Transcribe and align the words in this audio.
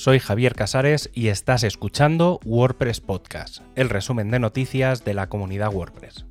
soy 0.00 0.18
Javier 0.18 0.54
Casares 0.54 1.10
y 1.12 1.28
estás 1.28 1.62
escuchando 1.62 2.40
WordPress 2.46 3.02
Podcast, 3.02 3.58
el 3.74 3.90
resumen 3.90 4.30
de 4.30 4.38
noticias 4.38 5.04
de 5.04 5.12
la 5.12 5.28
comunidad 5.28 5.74
WordPress. 5.74 6.24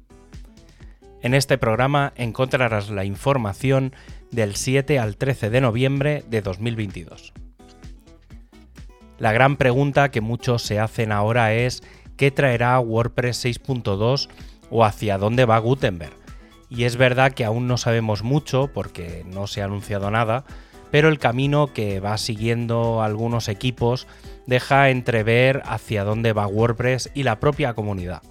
En 1.21 1.36
este 1.36 1.60
programa 1.60 2.11
encontrarás 2.16 2.89
la 2.89 3.05
información 3.05 3.93
del 4.32 4.55
7 4.55 4.97
al 4.97 5.18
13 5.18 5.52
de 5.52 5.61
noviembre 5.61 6.24
de 6.28 6.42
2022. 6.42 7.32
La 9.20 9.34
gran 9.34 9.55
pregunta 9.55 10.10
que 10.10 10.21
muchos 10.21 10.64
se 10.64 10.79
hacen 10.79 11.11
ahora 11.11 11.54
es 11.54 11.83
¿qué 12.18 12.32
traerá 12.32 12.79
WordPress 12.79 13.46
6.2 13.46 14.29
o 14.71 14.83
hacia 14.83 15.20
dónde 15.20 15.46
va 15.46 15.60
Gutenberg? 15.60 16.18
Y 16.71 16.86
es 16.86 16.97
verdad 16.97 17.33
que 17.33 17.46
aún 17.46 17.68
no 17.68 17.78
sabemos 17.78 18.24
mucho 18.24 18.71
porque 18.74 19.24
no 19.28 19.46
se 19.46 19.61
ha 19.61 19.65
anunciado 19.65 20.10
nada, 20.10 20.43
pero 20.92 21.10
el 21.10 21.20
camino 21.20 21.74
que 21.74 22.00
va 22.00 22.18
siguiendo 22.18 23.02
algunos 23.02 23.47
equipos 23.47 24.07
deja 24.46 24.89
entrever 24.89 25.61
hacia 25.66 26.04
dónde 26.04 26.34
va 26.34 26.47
WordPress 26.47 27.11
y 27.14 27.24
la 27.24 27.39
propia 27.39 27.74
comunidad. 27.74 28.21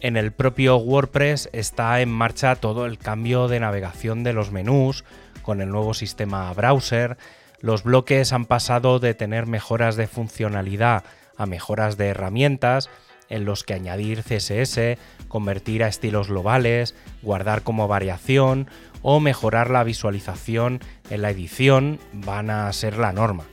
En 0.00 0.16
el 0.16 0.32
propio 0.32 0.76
WordPress 0.78 1.48
está 1.52 2.00
en 2.00 2.10
marcha 2.10 2.56
todo 2.56 2.86
el 2.86 2.98
cambio 2.98 3.46
de 3.46 3.60
navegación 3.60 4.24
de 4.24 4.32
los 4.32 4.50
menús 4.50 5.04
con 5.42 5.60
el 5.60 5.70
nuevo 5.70 5.94
sistema 5.94 6.52
browser, 6.52 7.16
los 7.62 7.84
bloques 7.84 8.32
han 8.32 8.44
pasado 8.44 8.98
de 8.98 9.14
tener 9.14 9.46
mejoras 9.46 9.94
de 9.94 10.08
funcionalidad 10.08 11.04
a 11.36 11.46
mejoras 11.46 11.96
de 11.96 12.08
herramientas, 12.08 12.90
en 13.32 13.44
los 13.44 13.64
que 13.64 13.74
añadir 13.74 14.22
CSS, 14.22 14.98
convertir 15.26 15.82
a 15.82 15.88
estilos 15.88 16.28
globales, 16.28 16.94
guardar 17.22 17.62
como 17.62 17.88
variación 17.88 18.68
o 19.00 19.18
mejorar 19.18 19.70
la 19.70 19.82
visualización 19.82 20.80
en 21.10 21.22
la 21.22 21.30
edición 21.30 21.98
van 22.12 22.50
a 22.50 22.72
ser 22.72 22.98
la 22.98 23.12
norma. 23.12 23.44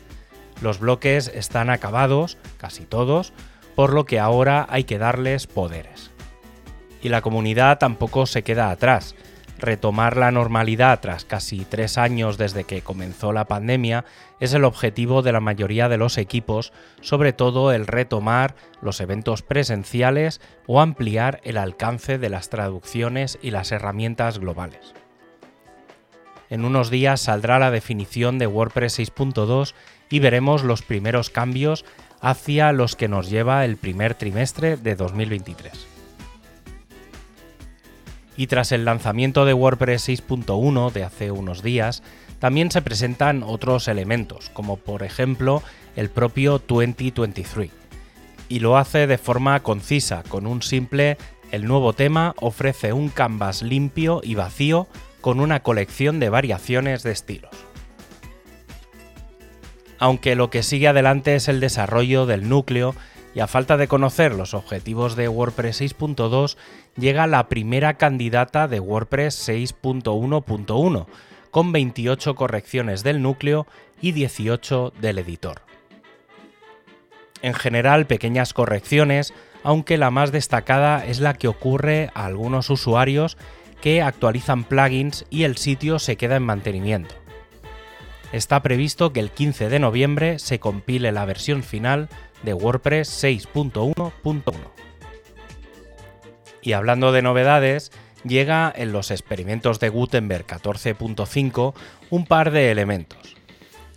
Los 0.62 0.80
bloques 0.80 1.32
están 1.34 1.70
acabados, 1.70 2.38
casi 2.58 2.86
todos, 2.86 3.34
por 3.76 3.94
lo 3.94 4.06
que 4.06 4.20
ahora 4.20 4.68
hay 4.70 4.84
que 4.84 4.98
darles 4.98 5.48
poderes. 5.48 6.12
Y 7.02 7.08
la 7.08 7.22
comunidad 7.22 7.78
tampoco 7.78 8.26
se 8.26 8.44
queda 8.44 8.72
atrás 8.72 9.16
retomar 9.60 10.18
la 10.18 10.32
normalidad 10.32 11.00
tras 11.00 11.26
casi 11.26 11.66
tres 11.66 11.98
años 11.98 12.38
desde 12.38 12.64
que 12.64 12.82
comenzó 12.82 13.32
la 13.34 13.46
pandemia 13.46 14.06
es 14.40 14.54
el 14.54 14.64
objetivo 14.64 15.22
de 15.22 15.32
la 15.32 15.40
mayoría 15.40 15.90
de 15.90 15.98
los 15.98 16.18
equipos, 16.18 16.74
sobre 17.02 17.34
todo 17.34 17.72
el 17.72 17.88
retomar 17.88 18.56
los 18.82 19.02
eventos 19.02 19.42
presenciales 19.42 20.42
o 20.68 20.82
ampliar 20.82 21.42
el 21.44 21.58
alcance 21.58 22.18
de 22.18 22.30
las 22.30 22.50
traducciones 22.50 23.38
y 23.42 23.52
las 23.52 23.72
herramientas 23.72 24.40
globales. 24.40 24.94
En 26.50 26.66
unos 26.66 26.90
días 26.90 27.22
saldrá 27.22 27.60
la 27.60 27.72
definición 27.72 28.40
de 28.40 28.48
WordPress 28.48 29.00
6.2 29.00 29.76
y 30.10 30.20
veremos 30.20 30.64
los 30.64 30.82
primeros 30.82 31.30
cambios 31.30 31.86
hacia 32.22 32.72
los 32.72 32.96
que 32.96 33.08
nos 33.08 33.30
lleva 33.30 33.66
el 33.66 33.78
primer 33.78 34.16
trimestre 34.16 34.76
de 34.76 34.96
2023 34.96 35.99
y 38.40 38.48
tras 38.48 38.72
el 38.72 38.86
lanzamiento 38.86 39.44
de 39.44 39.54
WordPress 39.54 40.08
6.1 40.08 40.94
de 40.94 41.04
hace 41.04 41.30
unos 41.30 41.62
días, 41.62 42.04
también 42.40 42.72
se 42.72 42.82
presentan 42.82 43.44
otros 43.44 43.90
elementos, 43.90 44.50
como 44.54 44.78
por 44.78 45.04
ejemplo 45.04 45.62
el 45.98 46.10
propio 46.10 46.54
2023. 46.66 47.70
Y 48.48 48.60
lo 48.62 48.78
hace 48.78 49.08
de 49.08 49.18
forma 49.18 49.60
concisa, 49.60 50.24
con 50.24 50.48
un 50.48 50.62
simple 50.62 51.18
el 51.52 51.66
nuevo 51.66 51.92
tema 51.92 52.34
ofrece 52.38 52.94
un 52.94 53.10
canvas 53.10 53.62
limpio 53.62 54.22
y 54.24 54.36
vacío 54.36 54.88
con 55.20 55.42
una 55.42 55.60
colección 55.62 56.22
de 56.22 56.30
variaciones 56.30 57.04
de 57.04 57.12
estilos. 57.12 57.52
Aunque 59.98 60.36
lo 60.38 60.50
que 60.50 60.64
sigue 60.64 60.88
adelante 60.88 61.36
es 61.36 61.50
el 61.50 61.60
desarrollo 61.60 62.26
del 62.26 62.48
núcleo 62.48 62.96
y 63.40 63.42
a 63.42 63.48
falta 63.48 63.78
de 63.78 63.88
conocer 63.88 64.36
los 64.36 64.54
objetivos 64.54 65.16
de 65.16 65.30
WordPress 65.30 65.80
6.2, 65.80 66.58
llega 66.98 67.26
la 67.26 67.48
primera 67.48 67.94
candidata 67.94 68.68
de 68.68 68.82
WordPress 68.82 69.48
6.1.1, 69.48 71.06
con 71.50 71.72
28 71.72 72.36
correcciones 72.36 73.02
del 73.02 73.22
núcleo 73.22 73.66
y 74.02 74.12
18 74.12 74.92
del 75.00 75.20
editor. 75.20 75.62
En 77.42 77.54
general, 77.54 78.08
pequeñas 78.08 78.54
correcciones, 78.54 79.34
aunque 79.64 79.98
la 79.98 80.12
más 80.12 80.34
destacada 80.34 81.06
es 81.06 81.22
la 81.22 81.34
que 81.34 81.48
ocurre 81.48 82.12
a 82.16 82.26
algunos 82.26 82.70
usuarios 82.70 83.38
que 83.80 84.02
actualizan 84.02 84.66
plugins 84.66 85.24
y 85.30 85.44
el 85.44 85.56
sitio 85.56 86.00
se 86.00 86.18
queda 86.18 86.36
en 86.36 86.44
mantenimiento. 86.44 87.16
Está 88.34 88.62
previsto 88.62 89.14
que 89.14 89.22
el 89.22 89.32
15 89.32 89.70
de 89.70 89.80
noviembre 89.80 90.40
se 90.40 90.60
compile 90.60 91.14
la 91.14 91.24
versión 91.24 91.64
final 91.64 92.10
de 92.44 92.54
WordPress 92.54 93.24
6.1.1. 93.24 94.44
Y 96.62 96.74
hablando 96.74 97.12
de 97.12 97.22
novedades, 97.22 97.92
llega 98.24 98.72
en 98.76 98.92
los 98.92 99.12
experimentos 99.12 99.80
de 99.80 99.90
Gutenberg 99.90 100.46
14.5 100.46 101.74
un 102.10 102.26
par 102.26 102.52
de 102.52 102.72
elementos. 102.72 103.36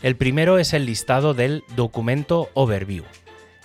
El 0.03 0.17
primero 0.17 0.59
es 0.59 0.73
el 0.73 0.87
listado 0.87 1.35
del 1.35 1.65
documento 1.77 2.51
Overview, 2.55 3.05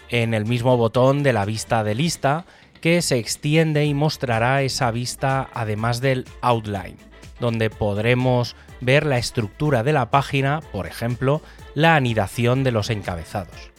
en 0.10 0.34
el 0.34 0.46
mismo 0.46 0.78
botón 0.78 1.24
de 1.24 1.34
la 1.34 1.46
vista 1.46 1.84
de 1.84 1.96
lista 1.96 2.46
que 2.82 3.02
se 3.02 3.18
extiende 3.18 3.86
y 3.86 3.94
mostrará 3.94 4.62
esa 4.62 4.92
vista 4.92 5.50
además 5.54 6.00
del 6.00 6.26
Outline, 6.42 6.98
donde 7.40 7.70
podremos 7.70 8.56
ver 8.82 9.06
la 9.06 9.18
estructura 9.18 9.84
de 9.84 9.94
la 9.94 10.12
página, 10.12 10.62
por 10.72 10.86
ejemplo, 10.86 11.42
la 11.74 11.96
anidación 11.96 12.64
de 12.64 12.72
los 12.72 12.90
encabezados. 12.92 13.72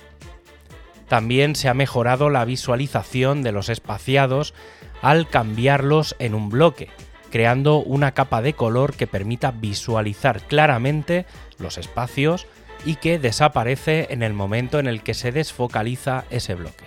También 1.09 1.57
se 1.57 1.69
ha 1.69 1.75
mejorado 1.75 2.31
la 2.31 2.45
visualización 2.45 3.43
de 3.43 3.53
los 3.53 3.69
espaciados 3.69 4.55
al 5.01 5.29
cambiarlos 5.29 6.17
en 6.19 6.35
un 6.35 6.51
bloque, 6.51 6.91
creando 7.31 7.79
una 7.79 8.13
capa 8.13 8.43
de 8.43 8.53
color 8.53 8.95
que 8.95 9.07
permita 9.07 9.51
visualizar 9.51 10.43
claramente 10.43 11.27
los 11.59 11.79
espacios 11.79 12.47
y 12.85 12.97
que 12.97 13.19
desaparece 13.19 14.09
en 14.11 14.23
el 14.23 14.35
momento 14.35 14.79
en 14.79 14.87
el 14.87 15.03
que 15.03 15.15
se 15.15 15.33
desfocaliza 15.33 16.25
ese 16.31 16.55
bloque. 16.55 16.85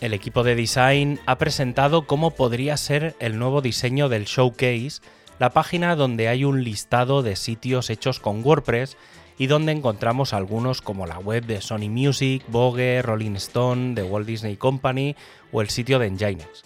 El 0.00 0.14
equipo 0.14 0.42
de 0.42 0.56
design 0.56 1.20
ha 1.26 1.38
presentado 1.38 2.08
cómo 2.08 2.32
podría 2.32 2.76
ser 2.76 3.14
el 3.20 3.38
nuevo 3.38 3.62
diseño 3.62 4.08
del 4.08 4.24
Showcase, 4.24 5.00
la 5.38 5.50
página 5.50 5.94
donde 5.94 6.26
hay 6.26 6.44
un 6.44 6.64
listado 6.64 7.22
de 7.22 7.36
sitios 7.36 7.88
hechos 7.88 8.18
con 8.18 8.44
WordPress 8.44 8.96
y 9.38 9.46
donde 9.46 9.72
encontramos 9.72 10.32
algunos 10.32 10.82
como 10.82 11.06
la 11.06 11.18
web 11.18 11.44
de 11.46 11.60
Sony 11.60 11.88
Music, 11.88 12.42
Vogue, 12.48 13.02
Rolling 13.02 13.36
Stone, 13.36 13.94
The 13.94 14.02
Walt 14.02 14.26
Disney 14.26 14.56
Company 14.56 15.16
o 15.50 15.62
el 15.62 15.68
sitio 15.70 15.98
de 15.98 16.10
Nginx. 16.10 16.64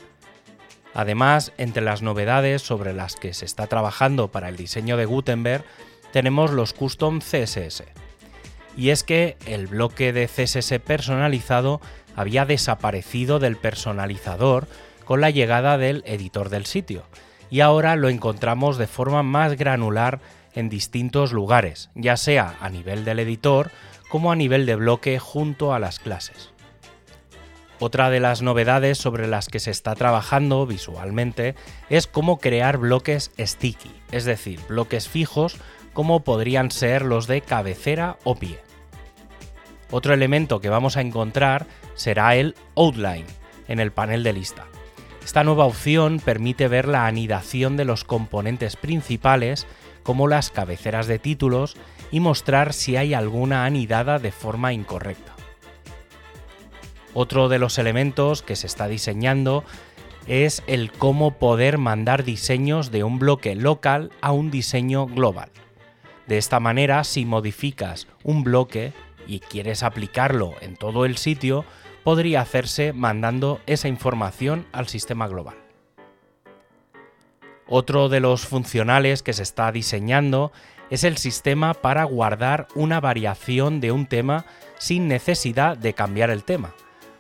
Además, 0.95 1.53
entre 1.59 1.83
las 1.83 2.03
novedades 2.03 2.63
sobre 2.63 2.95
las 2.95 3.17
que 3.17 3.35
se 3.35 3.45
está 3.45 3.67
trabajando 3.67 4.29
para 4.29 4.49
el 4.49 4.57
diseño 4.57 4.97
de 4.97 5.05
Gutenberg, 5.05 5.65
tenemos 6.13 6.53
los 6.53 6.73
custom 6.73 7.21
CSS. 7.21 7.85
Y 8.77 8.91
es 8.91 9.05
que 9.05 9.37
el 9.47 9.67
bloque 9.67 10.13
de 10.13 10.27
CSS 10.27 10.79
personalizado 10.81 11.81
había 12.15 12.47
desaparecido 12.47 13.39
del 13.39 13.57
personalizador 13.57 14.67
con 15.05 15.21
la 15.21 15.31
llegada 15.31 15.79
del 15.79 16.03
editor 16.07 16.49
del 16.49 16.67
sitio, 16.67 17.05
y 17.51 17.61
ahora 17.61 17.95
lo 17.97 18.09
encontramos 18.09 18.77
de 18.77 18.87
forma 18.87 19.23
más 19.23 19.57
granular 19.57 20.21
en 20.57 20.69
distintos 20.69 21.33
lugares, 21.33 21.91
ya 21.95 22.17
sea 22.17 22.57
a 22.61 22.69
nivel 22.69 23.05
del 23.05 23.21
editor 23.21 23.71
como 24.09 24.33
a 24.33 24.37
nivel 24.37 24.67
de 24.67 24.75
bloque 24.75 25.21
junto 25.21 25.73
a 25.73 25.79
las 25.79 26.01
clases. 26.01 26.51
Otra 27.79 28.09
de 28.09 28.21
las 28.21 28.41
novedades 28.41 28.97
sobre 28.97 29.27
las 29.27 29.49
que 29.49 29.61
se 29.61 29.71
está 29.71 29.95
trabajando 29.95 30.67
visualmente 30.67 31.55
es 31.91 32.07
cómo 32.07 32.39
crear 32.39 32.79
bloques 32.79 33.31
sticky, 33.39 33.93
es 34.13 34.25
decir, 34.25 34.59
bloques 34.69 35.09
fijos 35.09 35.59
como 35.93 36.25
podrían 36.25 36.71
ser 36.71 37.03
los 37.05 37.27
de 37.27 37.43
cabecera 37.43 38.17
o 38.25 38.35
pie. 38.35 38.59
Otro 39.91 40.15
elemento 40.15 40.61
que 40.61 40.71
vamos 40.71 40.97
a 40.97 41.03
encontrar 41.03 41.67
será 41.95 42.35
el 42.35 42.55
outline 42.75 43.27
en 43.69 43.79
el 43.79 43.93
panel 43.93 44.23
de 44.23 44.33
lista. 44.33 44.67
Esta 45.27 45.43
nueva 45.43 45.65
opción 45.65 46.21
permite 46.25 46.69
ver 46.69 46.87
la 46.87 47.09
anidación 47.09 47.77
de 47.77 47.85
los 47.85 48.05
componentes 48.05 48.77
principales 48.77 49.67
como 50.05 50.29
las 50.29 50.53
cabeceras 50.53 51.09
de 51.09 51.19
títulos 51.19 51.77
y 52.13 52.21
mostrar 52.21 52.73
si 52.73 52.97
hay 52.97 53.13
alguna 53.13 53.65
anidada 53.65 54.21
de 54.21 54.31
forma 54.31 54.73
incorrecta. 54.73 55.35
Otro 57.13 57.49
de 57.49 57.59
los 57.59 57.77
elementos 57.79 58.43
que 58.43 58.55
se 58.55 58.69
está 58.69 58.87
diseñando 58.87 59.65
es 60.29 60.63
el 60.69 60.93
cómo 60.93 61.33
poder 61.39 61.77
mandar 61.77 62.23
diseños 62.23 62.93
de 62.93 63.03
un 63.03 63.19
bloque 63.19 63.57
local 63.57 64.13
a 64.21 64.31
un 64.31 64.53
diseño 64.53 65.07
global. 65.07 65.51
De 66.29 66.39
esta 66.39 66.61
manera, 66.61 67.03
si 67.03 67.25
modificas 67.25 68.07
un 68.23 68.45
bloque 68.45 68.93
y 69.27 69.41
quieres 69.41 69.83
aplicarlo 69.83 70.55
en 70.61 70.77
todo 70.77 71.05
el 71.05 71.17
sitio, 71.17 71.65
podría 72.07 72.41
hacerse 72.41 72.93
mandando 72.93 73.61
esa 73.67 73.89
información 73.89 74.65
al 74.71 74.87
sistema 74.87 75.27
global. 75.27 75.57
Otro 77.67 78.09
de 78.09 78.21
los 78.21 78.47
funcionales 78.47 79.25
que 79.25 79.33
se 79.33 79.43
está 79.43 79.73
diseñando 79.73 80.53
es 80.89 81.03
el 81.03 81.17
sistema 81.17 81.75
para 81.75 82.05
guardar 82.05 82.69
una 82.77 83.01
variación 83.01 83.81
de 83.81 83.91
un 83.91 84.07
tema 84.07 84.47
sin 84.79 85.09
necesidad 85.09 85.77
de 85.77 85.95
cambiar 85.95 86.31
el 86.31 86.45
tema. 86.45 86.75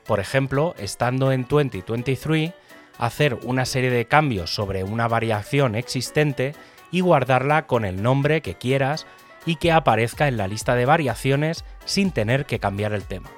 Por 0.07 0.21
ejemplo, 0.21 0.77
estando 0.79 1.33
en 1.33 1.49
2023, 1.49 2.53
hacer 2.97 3.41
una 3.43 3.65
serie 3.65 3.91
de 3.91 4.07
cambios 4.07 4.55
sobre 4.55 4.85
una 4.85 5.09
variación 5.09 5.75
existente 5.75 6.55
y 6.93 7.01
guardarla 7.01 7.67
con 7.67 7.85
el 7.85 8.05
nombre 8.05 8.41
que 8.41 8.55
quieras 8.55 9.05
y 9.47 9.57
que 9.57 9.73
aparezca 9.73 10.29
en 10.29 10.37
la 10.37 10.47
lista 10.47 10.77
de 10.77 10.87
variaciones 10.87 11.65
sin 11.87 12.13
tener 12.13 12.47
que 12.47 12.61
cambiar 12.61 12.93
el 12.93 13.03
tema. 13.03 13.31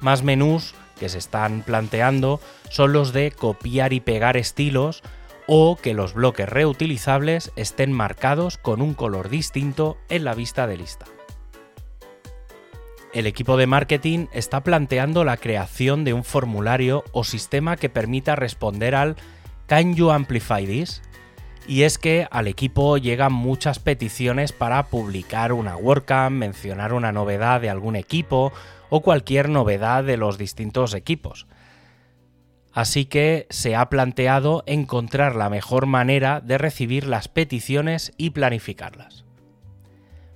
Más 0.00 0.22
menús 0.22 0.74
que 0.98 1.08
se 1.08 1.18
están 1.18 1.62
planteando 1.62 2.40
son 2.68 2.92
los 2.92 3.12
de 3.12 3.32
copiar 3.32 3.92
y 3.92 4.00
pegar 4.00 4.36
estilos 4.36 5.02
o 5.46 5.76
que 5.76 5.94
los 5.94 6.14
bloques 6.14 6.48
reutilizables 6.48 7.52
estén 7.56 7.92
marcados 7.92 8.56
con 8.56 8.80
un 8.80 8.94
color 8.94 9.28
distinto 9.28 9.98
en 10.08 10.24
la 10.24 10.34
vista 10.34 10.66
de 10.66 10.76
lista. 10.76 11.06
El 13.12 13.26
equipo 13.26 13.56
de 13.56 13.66
marketing 13.66 14.26
está 14.32 14.62
planteando 14.62 15.24
la 15.24 15.36
creación 15.36 16.04
de 16.04 16.12
un 16.12 16.22
formulario 16.22 17.02
o 17.10 17.24
sistema 17.24 17.76
que 17.76 17.88
permita 17.88 18.36
responder 18.36 18.94
al 18.94 19.16
Can 19.66 19.96
you 19.96 20.10
amplify 20.10 20.64
this? 20.64 21.02
Y 21.70 21.84
es 21.84 21.98
que 21.98 22.26
al 22.32 22.48
equipo 22.48 22.98
llegan 22.98 23.32
muchas 23.32 23.78
peticiones 23.78 24.50
para 24.50 24.88
publicar 24.88 25.52
una 25.52 25.76
WordCamp, 25.76 26.36
mencionar 26.36 26.92
una 26.92 27.12
novedad 27.12 27.60
de 27.60 27.70
algún 27.70 27.94
equipo 27.94 28.52
o 28.88 29.02
cualquier 29.02 29.48
novedad 29.48 30.02
de 30.02 30.16
los 30.16 30.36
distintos 30.36 30.94
equipos. 30.94 31.46
Así 32.72 33.04
que 33.04 33.46
se 33.50 33.76
ha 33.76 33.88
planteado 33.88 34.64
encontrar 34.66 35.36
la 35.36 35.48
mejor 35.48 35.86
manera 35.86 36.40
de 36.40 36.58
recibir 36.58 37.06
las 37.06 37.28
peticiones 37.28 38.14
y 38.16 38.30
planificarlas. 38.30 39.24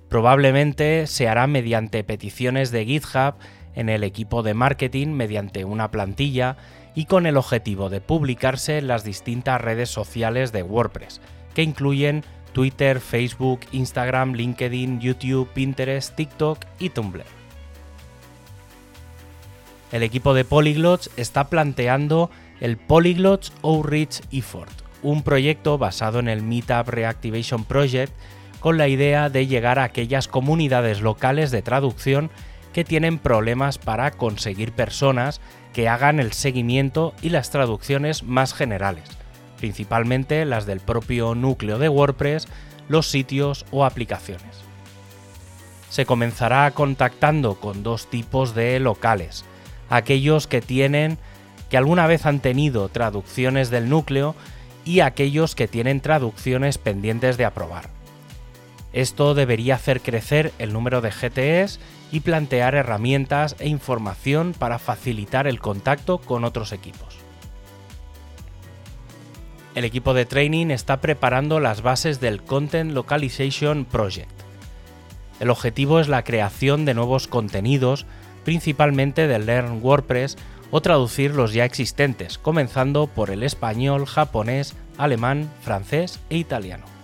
Probablemente 0.07 1.05
se 1.05 1.27
hará 1.27 1.47
mediante 1.47 2.05
peticiones 2.05 2.71
de 2.71 2.85
GitHub 2.85 3.35
en 3.73 3.89
el 3.89 4.05
equipo 4.05 4.41
de 4.41 4.53
marketing 4.53 5.07
mediante 5.09 5.65
una 5.65 5.91
plantilla 5.91 6.55
y 6.95 7.05
con 7.05 7.25
el 7.25 7.37
objetivo 7.37 7.89
de 7.89 8.01
publicarse 8.01 8.77
en 8.77 8.87
las 8.87 9.03
distintas 9.03 9.61
redes 9.61 9.89
sociales 9.89 10.51
de 10.51 10.63
WordPress, 10.63 11.21
que 11.53 11.61
incluyen 11.61 12.23
Twitter, 12.53 13.01
Facebook, 13.01 13.59
Instagram, 13.73 14.33
LinkedIn, 14.33 15.01
YouTube, 15.01 15.49
Pinterest, 15.53 16.15
TikTok 16.15 16.65
y 16.79 16.89
Tumblr. 16.89 17.25
El 19.91 20.03
equipo 20.03 20.33
de 20.33 20.45
Polyglots 20.45 21.11
está 21.17 21.49
planteando 21.49 22.31
el 22.61 22.77
Polyglots 22.77 23.51
Outreach 23.61 24.21
Effort, 24.31 24.71
un 25.03 25.21
proyecto 25.21 25.77
basado 25.77 26.19
en 26.19 26.29
el 26.29 26.41
Meetup 26.41 26.87
Reactivation 26.87 27.65
Project 27.65 28.13
con 28.59 28.77
la 28.77 28.87
idea 28.87 29.29
de 29.29 29.47
llegar 29.47 29.77
a 29.77 29.83
aquellas 29.83 30.27
comunidades 30.27 31.01
locales 31.01 31.51
de 31.51 31.61
traducción 31.61 32.31
que 32.75 32.83
tienen 32.83 33.19
problemas 33.19 33.77
para 33.77 34.11
conseguir 34.11 34.73
personas 34.73 35.39
que 35.71 35.87
hagan 35.87 36.19
el 36.19 36.33
seguimiento 36.33 37.13
y 37.21 37.29
las 37.29 37.49
traducciones 37.49 38.23
más 38.23 38.53
generales, 38.53 39.05
principalmente 39.57 40.43
las 40.43 40.65
del 40.65 40.81
propio 40.81 41.35
núcleo 41.35 41.79
de 41.79 41.87
WordPress, 41.87 42.49
los 42.89 43.07
sitios 43.07 43.65
o 43.71 43.85
aplicaciones. 43.85 44.65
Se 45.89 46.05
comenzará 46.05 46.69
contactando 46.71 47.61
con 47.61 47.81
dos 47.81 48.09
tipos 48.09 48.53
de 48.53 48.77
locales, 48.81 49.45
aquellos 49.89 50.45
que 50.45 50.59
tienen 50.59 51.17
que 51.69 51.77
alguna 51.77 52.07
vez 52.07 52.25
han 52.25 52.41
tenido 52.41 52.89
traducciones 52.89 53.69
del 53.69 53.87
núcleo 53.87 54.35
y 54.83 54.99
aquellos 54.99 55.55
que 55.55 55.69
tienen 55.69 56.01
traducciones 56.01 56.77
pendientes 56.77 57.37
de 57.37 57.45
aprobar. 57.45 57.94
Esto 58.95 59.33
debería 59.33 59.75
hacer 59.75 59.99
crecer 59.99 60.53
el 60.57 60.71
número 60.71 61.01
de 61.01 61.11
GTEs 61.11 61.81
y 62.13 62.21
plantear 62.21 62.75
herramientas 62.75 63.57
e 63.59 63.67
información 63.67 64.55
para 64.57 64.79
facilitar 64.79 65.47
el 65.47 65.59
contacto 65.59 66.19
con 66.19 66.45
otros 66.45 66.71
equipos. 66.71 67.17
El 69.75 69.83
equipo 69.83 70.13
de 70.13 70.23
training 70.23 70.67
está 70.67 71.01
preparando 71.01 71.59
las 71.59 71.81
bases 71.81 72.21
del 72.21 72.41
Content 72.41 72.93
Localization 72.93 73.83
Project. 73.83 74.31
El 75.41 75.49
objetivo 75.49 75.99
es 75.99 76.07
la 76.07 76.23
creación 76.23 76.85
de 76.85 76.93
nuevos 76.93 77.27
contenidos, 77.27 78.05
principalmente 78.45 79.27
de 79.27 79.39
Learn 79.39 79.81
WordPress, 79.83 80.37
o 80.71 80.81
traducir 80.81 81.31
los 81.31 81.51
ya 81.51 81.65
existentes, 81.65 82.37
comenzando 82.37 83.07
por 83.07 83.29
el 83.29 83.43
español, 83.43 84.05
japonés, 84.05 84.73
alemán, 84.97 85.51
francés 85.61 86.21
e 86.29 86.37
italiano. 86.37 86.94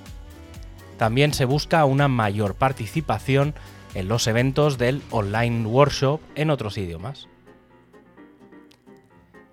También 1.02 1.34
se 1.34 1.46
busca 1.46 1.84
una 1.86 2.08
mayor 2.08 2.54
participación 2.54 3.56
en 3.96 4.08
los 4.08 4.28
eventos 4.28 4.78
del 4.78 5.02
online 5.10 5.66
workshop 5.66 6.22
en 6.36 6.52
otros 6.52 6.78
idiomas. 6.78 7.28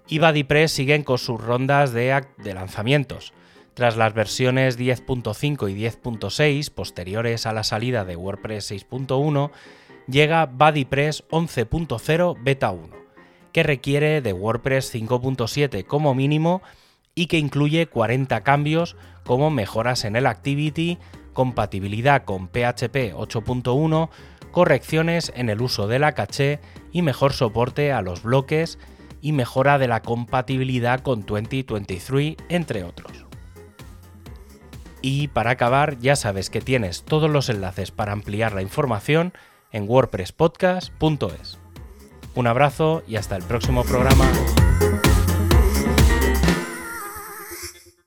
Y 0.08 0.18
BuddyPress 0.18 0.72
siguen 0.72 1.04
con 1.04 1.16
sus 1.16 1.40
rondas 1.40 1.94
de, 1.94 2.22
de 2.36 2.52
lanzamientos. 2.52 3.32
Tras 3.72 3.96
las 3.96 4.12
versiones 4.12 4.78
10.5 4.78 5.70
y 5.70 5.74
10.6 5.74 6.70
posteriores 6.70 7.46
a 7.46 7.54
la 7.54 7.64
salida 7.64 8.04
de 8.04 8.16
WordPress 8.16 8.70
6.1, 8.70 9.50
llega 10.06 10.44
BuddyPress 10.44 11.24
11.0 11.30 12.36
Beta 12.42 12.72
1, 12.72 12.90
que 13.54 13.62
requiere 13.62 14.20
de 14.20 14.34
WordPress 14.34 14.94
5.7 14.94 15.86
como 15.86 16.14
mínimo 16.14 16.60
y 17.14 17.24
que 17.24 17.38
incluye 17.38 17.86
40 17.86 18.42
cambios 18.42 18.96
como 19.24 19.50
mejoras 19.50 20.04
en 20.04 20.14
el 20.14 20.26
Activity, 20.26 20.98
compatibilidad 21.38 22.25
con 22.25 22.49
PHP 22.49 23.14
8.1, 23.14 24.08
correcciones 24.50 25.32
en 25.37 25.50
el 25.50 25.62
uso 25.62 25.87
de 25.87 26.00
la 26.00 26.11
caché 26.11 26.58
y 26.90 27.02
mejor 27.02 27.32
soporte 27.32 27.93
a 27.93 28.02
los 28.02 28.25
bloques 28.25 28.76
y 29.23 29.31
mejora 29.31 29.79
de 29.79 29.87
la 29.87 30.02
compatibilidad 30.02 30.99
con 30.99 31.25
2023, 31.25 32.35
entre 32.49 32.82
otros. 32.82 33.25
Y 35.00 35.29
para 35.29 35.52
acabar, 35.52 36.00
ya 36.00 36.17
sabes 36.17 36.50
que 36.50 36.61
tienes 36.61 37.05
todos 37.05 37.31
los 37.31 37.49
enlaces 37.49 37.93
para 37.93 38.11
ampliar 38.11 38.52
la 38.52 38.62
información 38.62 39.32
en 39.70 39.88
wordpresspodcast.es. 39.88 41.58
Un 42.34 42.46
abrazo 42.49 43.05
y 43.06 43.14
hasta 43.14 43.37
el 43.37 43.44
próximo 43.44 43.84
programa. 43.84 44.29